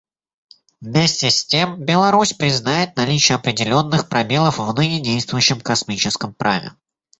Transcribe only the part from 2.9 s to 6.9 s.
наличие определенных пробелов в ныне действующем космическом праве.